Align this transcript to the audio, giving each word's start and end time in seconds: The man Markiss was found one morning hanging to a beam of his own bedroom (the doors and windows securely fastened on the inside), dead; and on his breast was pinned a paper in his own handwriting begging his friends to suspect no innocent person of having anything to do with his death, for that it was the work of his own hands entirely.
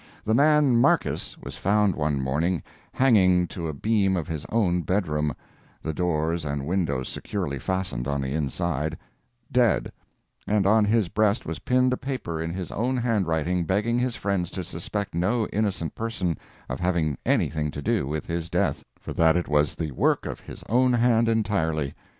The 0.25 0.33
man 0.33 0.77
Markiss 0.81 1.37
was 1.43 1.57
found 1.57 1.93
one 1.93 2.19
morning 2.19 2.63
hanging 2.91 3.45
to 3.49 3.67
a 3.67 3.73
beam 3.75 4.17
of 4.17 4.27
his 4.27 4.47
own 4.49 4.81
bedroom 4.81 5.35
(the 5.83 5.93
doors 5.93 6.43
and 6.43 6.65
windows 6.65 7.07
securely 7.07 7.59
fastened 7.59 8.07
on 8.07 8.21
the 8.21 8.33
inside), 8.33 8.97
dead; 9.51 9.91
and 10.47 10.65
on 10.65 10.85
his 10.85 11.07
breast 11.07 11.45
was 11.45 11.59
pinned 11.59 11.93
a 11.93 11.97
paper 11.97 12.41
in 12.41 12.51
his 12.51 12.71
own 12.71 12.97
handwriting 12.97 13.63
begging 13.63 13.99
his 13.99 14.15
friends 14.15 14.49
to 14.49 14.63
suspect 14.63 15.13
no 15.13 15.45
innocent 15.49 15.93
person 15.93 16.35
of 16.67 16.79
having 16.79 17.15
anything 17.23 17.69
to 17.69 17.81
do 17.83 18.07
with 18.07 18.25
his 18.25 18.49
death, 18.49 18.83
for 18.99 19.13
that 19.13 19.37
it 19.37 19.47
was 19.47 19.75
the 19.75 19.91
work 19.91 20.25
of 20.25 20.39
his 20.39 20.63
own 20.67 20.93
hands 20.93 21.29
entirely. 21.29 21.93